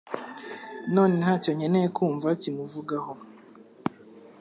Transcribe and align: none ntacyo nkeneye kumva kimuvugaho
none 0.93 1.13
ntacyo 1.21 1.51
nkeneye 1.57 1.87
kumva 1.97 2.27
kimuvugaho 2.41 3.13